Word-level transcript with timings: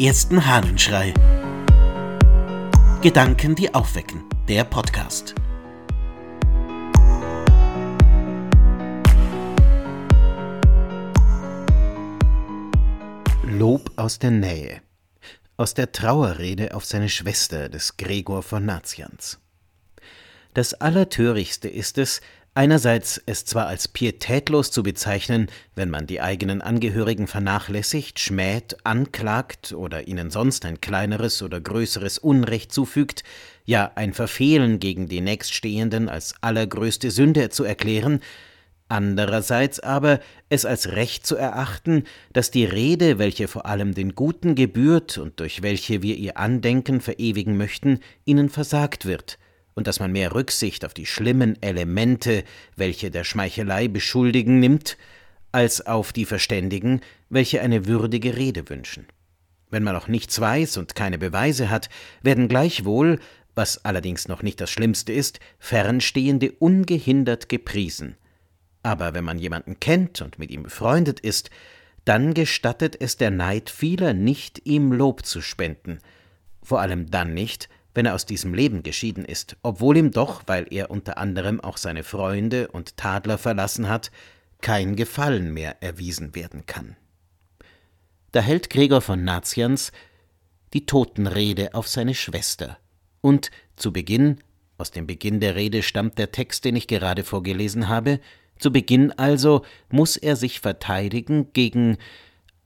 ersten 0.00 0.46
Hahnenschrei. 0.46 1.12
Gedanken, 3.02 3.54
die 3.54 3.74
aufwecken. 3.74 4.24
Der 4.48 4.64
Podcast. 4.64 5.34
Lob 13.44 13.90
aus 13.96 14.18
der 14.18 14.30
Nähe. 14.30 14.80
Aus 15.58 15.74
der 15.74 15.92
Trauerrede 15.92 16.72
auf 16.74 16.86
seine 16.86 17.10
Schwester 17.10 17.68
des 17.68 17.98
Gregor 17.98 18.42
von 18.42 18.64
Nazians. 18.64 19.38
Das 20.54 20.72
Allertörigste 20.72 21.68
ist 21.68 21.98
es, 21.98 22.22
einerseits 22.54 23.20
es 23.26 23.44
zwar 23.44 23.66
als 23.66 23.88
pietätlos 23.88 24.70
zu 24.70 24.82
bezeichnen, 24.82 25.48
wenn 25.74 25.90
man 25.90 26.06
die 26.06 26.20
eigenen 26.20 26.62
Angehörigen 26.62 27.26
vernachlässigt, 27.26 28.18
schmäht, 28.18 28.76
anklagt 28.84 29.72
oder 29.72 30.08
ihnen 30.08 30.30
sonst 30.30 30.64
ein 30.64 30.80
kleineres 30.80 31.42
oder 31.42 31.60
größeres 31.60 32.18
Unrecht 32.18 32.72
zufügt, 32.72 33.22
ja 33.64 33.92
ein 33.94 34.12
Verfehlen 34.12 34.80
gegen 34.80 35.08
die 35.08 35.20
Nächststehenden 35.20 36.08
als 36.08 36.34
allergrößte 36.40 37.10
Sünde 37.10 37.50
zu 37.50 37.64
erklären, 37.64 38.20
andererseits 38.88 39.78
aber 39.78 40.18
es 40.48 40.64
als 40.64 40.92
Recht 40.92 41.26
zu 41.26 41.36
erachten, 41.36 42.04
dass 42.32 42.50
die 42.50 42.64
Rede, 42.64 43.18
welche 43.18 43.46
vor 43.46 43.66
allem 43.66 43.94
den 43.94 44.16
Guten 44.16 44.56
gebührt 44.56 45.18
und 45.18 45.38
durch 45.38 45.62
welche 45.62 46.02
wir 46.02 46.16
ihr 46.16 46.36
Andenken 46.36 47.00
verewigen 47.00 47.56
möchten, 47.56 48.00
ihnen 48.24 48.48
versagt 48.48 49.06
wird– 49.06 49.38
und 49.74 49.86
dass 49.86 50.00
man 50.00 50.12
mehr 50.12 50.34
Rücksicht 50.34 50.84
auf 50.84 50.94
die 50.94 51.06
schlimmen 51.06 51.60
Elemente, 51.62 52.44
welche 52.76 53.10
der 53.10 53.24
Schmeichelei 53.24 53.88
beschuldigen, 53.88 54.60
nimmt, 54.60 54.96
als 55.52 55.86
auf 55.86 56.12
die 56.12 56.24
Verständigen, 56.24 57.00
welche 57.28 57.60
eine 57.60 57.86
würdige 57.86 58.36
Rede 58.36 58.68
wünschen. 58.68 59.06
Wenn 59.70 59.84
man 59.84 59.94
noch 59.94 60.08
nichts 60.08 60.40
weiß 60.40 60.76
und 60.76 60.94
keine 60.94 61.18
Beweise 61.18 61.70
hat, 61.70 61.88
werden 62.22 62.48
gleichwohl, 62.48 63.20
was 63.54 63.84
allerdings 63.84 64.28
noch 64.28 64.42
nicht 64.42 64.60
das 64.60 64.70
Schlimmste 64.70 65.12
ist, 65.12 65.40
Fernstehende 65.58 66.52
ungehindert 66.52 67.48
gepriesen. 67.48 68.16
Aber 68.82 69.14
wenn 69.14 69.24
man 69.24 69.38
jemanden 69.38 69.78
kennt 69.78 70.22
und 70.22 70.38
mit 70.38 70.50
ihm 70.50 70.62
befreundet 70.62 71.20
ist, 71.20 71.50
dann 72.04 72.34
gestattet 72.34 72.96
es 72.98 73.16
der 73.16 73.30
Neid 73.30 73.70
vieler 73.70 74.14
nicht, 74.14 74.66
ihm 74.66 74.92
Lob 74.92 75.26
zu 75.26 75.40
spenden, 75.40 75.98
vor 76.62 76.80
allem 76.80 77.10
dann 77.10 77.34
nicht, 77.34 77.68
wenn 77.94 78.06
er 78.06 78.14
aus 78.14 78.26
diesem 78.26 78.54
Leben 78.54 78.82
geschieden 78.82 79.24
ist, 79.24 79.56
obwohl 79.62 79.96
ihm 79.96 80.10
doch, 80.10 80.42
weil 80.46 80.66
er 80.70 80.90
unter 80.90 81.18
anderem 81.18 81.60
auch 81.60 81.76
seine 81.76 82.04
Freunde 82.04 82.68
und 82.68 82.96
Tadler 82.96 83.38
verlassen 83.38 83.88
hat, 83.88 84.10
kein 84.60 84.96
Gefallen 84.96 85.52
mehr 85.52 85.82
erwiesen 85.82 86.34
werden 86.34 86.66
kann. 86.66 86.96
Da 88.32 88.40
hält 88.40 88.70
Gregor 88.70 89.00
von 89.00 89.24
Nazians 89.24 89.90
die 90.72 90.86
Totenrede 90.86 91.74
auf 91.74 91.88
seine 91.88 92.14
Schwester, 92.14 92.78
und 93.20 93.50
zu 93.76 93.92
Beginn, 93.92 94.38
aus 94.78 94.90
dem 94.90 95.06
Beginn 95.06 95.40
der 95.40 95.56
Rede 95.56 95.82
stammt 95.82 96.18
der 96.18 96.32
Text, 96.32 96.64
den 96.64 96.76
ich 96.76 96.86
gerade 96.86 97.24
vorgelesen 97.24 97.88
habe, 97.88 98.20
zu 98.58 98.70
Beginn 98.72 99.12
also 99.12 99.64
muss 99.90 100.16
er 100.16 100.36
sich 100.36 100.60
verteidigen 100.60 101.52
gegen 101.52 101.98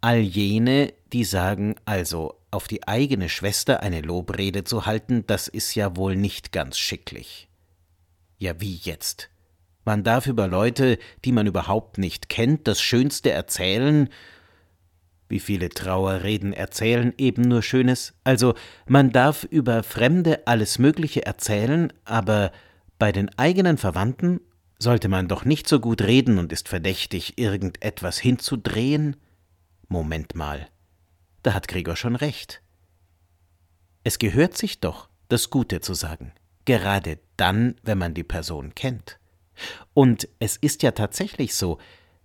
all 0.00 0.18
jene, 0.18 0.92
die 1.12 1.24
sagen, 1.24 1.76
also 1.84 2.34
auf 2.54 2.68
die 2.68 2.86
eigene 2.88 3.28
Schwester 3.28 3.82
eine 3.82 4.00
Lobrede 4.00 4.64
zu 4.64 4.86
halten, 4.86 5.24
das 5.26 5.48
ist 5.48 5.74
ja 5.74 5.96
wohl 5.96 6.16
nicht 6.16 6.52
ganz 6.52 6.78
schicklich. 6.78 7.48
Ja, 8.38 8.60
wie 8.60 8.76
jetzt? 8.76 9.28
Man 9.84 10.02
darf 10.02 10.26
über 10.26 10.48
Leute, 10.48 10.98
die 11.24 11.32
man 11.32 11.46
überhaupt 11.46 11.98
nicht 11.98 12.28
kennt, 12.28 12.66
das 12.66 12.80
Schönste 12.80 13.30
erzählen? 13.30 14.08
Wie 15.28 15.40
viele 15.40 15.68
Trauerreden 15.68 16.52
erzählen 16.52 17.12
eben 17.18 17.42
nur 17.42 17.62
Schönes? 17.62 18.14
Also, 18.24 18.54
man 18.86 19.10
darf 19.10 19.44
über 19.44 19.82
Fremde 19.82 20.46
alles 20.46 20.78
Mögliche 20.78 21.26
erzählen, 21.26 21.92
aber 22.04 22.52
bei 22.98 23.12
den 23.12 23.36
eigenen 23.38 23.78
Verwandten 23.78 24.40
sollte 24.78 25.08
man 25.08 25.28
doch 25.28 25.44
nicht 25.44 25.68
so 25.68 25.80
gut 25.80 26.02
reden 26.02 26.38
und 26.38 26.52
ist 26.52 26.68
verdächtig, 26.68 27.38
irgendetwas 27.38 28.18
hinzudrehen? 28.18 29.16
Moment 29.88 30.34
mal. 30.34 30.68
Da 31.44 31.52
hat 31.52 31.68
Gregor 31.68 31.94
schon 31.94 32.16
recht. 32.16 32.62
Es 34.02 34.18
gehört 34.18 34.56
sich 34.56 34.80
doch, 34.80 35.10
das 35.28 35.50
Gute 35.50 35.82
zu 35.82 35.92
sagen, 35.92 36.32
gerade 36.64 37.18
dann, 37.36 37.76
wenn 37.82 37.98
man 37.98 38.14
die 38.14 38.24
Person 38.24 38.74
kennt. 38.74 39.18
Und 39.92 40.26
es 40.38 40.56
ist 40.56 40.82
ja 40.82 40.92
tatsächlich 40.92 41.54
so, 41.54 41.78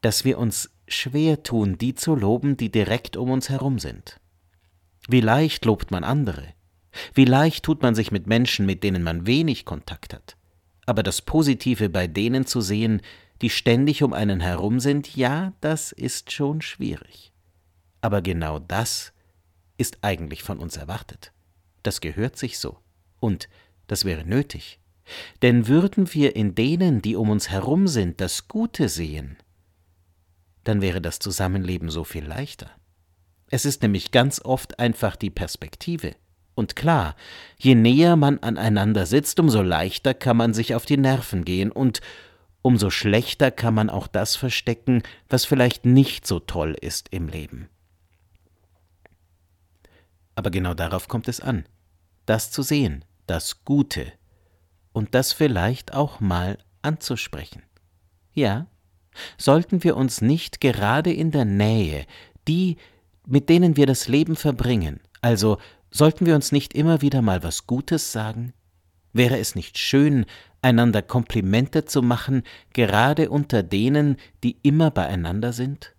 dass 0.00 0.24
wir 0.24 0.36
uns 0.36 0.70
schwer 0.88 1.44
tun, 1.44 1.78
die 1.78 1.94
zu 1.94 2.16
loben, 2.16 2.56
die 2.56 2.72
direkt 2.72 3.16
um 3.16 3.30
uns 3.30 3.48
herum 3.50 3.78
sind. 3.78 4.20
Wie 5.06 5.20
leicht 5.20 5.64
lobt 5.64 5.92
man 5.92 6.02
andere, 6.02 6.48
wie 7.14 7.24
leicht 7.24 7.64
tut 7.64 7.82
man 7.82 7.94
sich 7.94 8.10
mit 8.10 8.26
Menschen, 8.26 8.66
mit 8.66 8.82
denen 8.82 9.04
man 9.04 9.28
wenig 9.28 9.64
Kontakt 9.64 10.12
hat. 10.12 10.36
Aber 10.86 11.04
das 11.04 11.22
Positive 11.22 11.88
bei 11.88 12.08
denen 12.08 12.46
zu 12.46 12.60
sehen, 12.60 13.00
die 13.42 13.50
ständig 13.50 14.02
um 14.02 14.12
einen 14.12 14.40
herum 14.40 14.80
sind, 14.80 15.14
ja, 15.14 15.52
das 15.60 15.92
ist 15.92 16.32
schon 16.32 16.62
schwierig. 16.62 17.33
Aber 18.04 18.20
genau 18.20 18.58
das 18.58 19.14
ist 19.78 19.96
eigentlich 20.02 20.42
von 20.42 20.58
uns 20.58 20.76
erwartet. 20.76 21.32
Das 21.82 22.02
gehört 22.02 22.36
sich 22.36 22.58
so. 22.58 22.76
Und 23.18 23.48
das 23.86 24.04
wäre 24.04 24.26
nötig. 24.26 24.78
Denn 25.40 25.68
würden 25.68 26.12
wir 26.12 26.36
in 26.36 26.54
denen, 26.54 27.00
die 27.00 27.16
um 27.16 27.30
uns 27.30 27.48
herum 27.48 27.88
sind, 27.88 28.20
das 28.20 28.46
Gute 28.46 28.90
sehen, 28.90 29.38
dann 30.64 30.82
wäre 30.82 31.00
das 31.00 31.18
Zusammenleben 31.18 31.88
so 31.88 32.04
viel 32.04 32.26
leichter. 32.26 32.68
Es 33.48 33.64
ist 33.64 33.80
nämlich 33.80 34.10
ganz 34.10 34.38
oft 34.44 34.78
einfach 34.78 35.16
die 35.16 35.30
Perspektive. 35.30 36.14
Und 36.54 36.76
klar, 36.76 37.16
je 37.56 37.74
näher 37.74 38.16
man 38.16 38.38
aneinander 38.38 39.06
sitzt, 39.06 39.40
umso 39.40 39.62
leichter 39.62 40.12
kann 40.12 40.36
man 40.36 40.52
sich 40.52 40.74
auf 40.74 40.84
die 40.84 40.98
Nerven 40.98 41.46
gehen 41.46 41.72
und 41.72 42.02
umso 42.60 42.90
schlechter 42.90 43.50
kann 43.50 43.72
man 43.72 43.88
auch 43.88 44.08
das 44.08 44.36
verstecken, 44.36 45.02
was 45.30 45.46
vielleicht 45.46 45.86
nicht 45.86 46.26
so 46.26 46.38
toll 46.38 46.76
ist 46.78 47.08
im 47.10 47.28
Leben. 47.28 47.70
Aber 50.34 50.50
genau 50.50 50.74
darauf 50.74 51.08
kommt 51.08 51.28
es 51.28 51.40
an. 51.40 51.64
Das 52.26 52.50
zu 52.50 52.62
sehen, 52.62 53.04
das 53.26 53.64
Gute. 53.64 54.12
Und 54.92 55.14
das 55.14 55.32
vielleicht 55.32 55.92
auch 55.94 56.20
mal 56.20 56.58
anzusprechen. 56.82 57.62
Ja, 58.32 58.66
sollten 59.38 59.84
wir 59.84 59.96
uns 59.96 60.20
nicht 60.20 60.60
gerade 60.60 61.12
in 61.12 61.30
der 61.30 61.44
Nähe, 61.44 62.06
die, 62.48 62.76
mit 63.26 63.48
denen 63.48 63.76
wir 63.76 63.86
das 63.86 64.08
Leben 64.08 64.36
verbringen, 64.36 65.00
also 65.20 65.58
sollten 65.90 66.26
wir 66.26 66.34
uns 66.34 66.52
nicht 66.52 66.74
immer 66.74 67.00
wieder 67.00 67.22
mal 67.22 67.42
was 67.42 67.66
Gutes 67.66 68.12
sagen? 68.12 68.52
Wäre 69.12 69.38
es 69.38 69.54
nicht 69.54 69.78
schön, 69.78 70.26
einander 70.60 71.02
Komplimente 71.02 71.84
zu 71.84 72.02
machen, 72.02 72.42
gerade 72.72 73.30
unter 73.30 73.62
denen, 73.62 74.16
die 74.42 74.58
immer 74.62 74.90
beieinander 74.90 75.52
sind? 75.52 75.94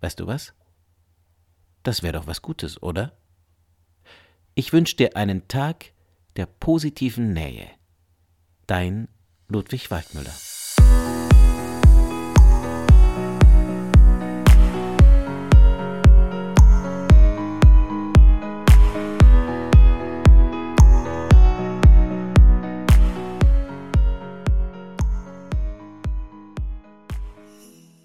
Weißt 0.00 0.18
du 0.18 0.26
was? 0.26 0.52
Das 1.86 2.02
wäre 2.02 2.14
doch 2.14 2.26
was 2.26 2.42
Gutes, 2.42 2.82
oder? 2.82 3.12
Ich 4.56 4.72
wünsche 4.72 4.96
dir 4.96 5.16
einen 5.16 5.46
Tag 5.46 5.92
der 6.34 6.46
positiven 6.46 7.32
Nähe. 7.32 7.70
Dein 8.66 9.06
Ludwig 9.46 9.88
Waldmüller. 9.92 10.34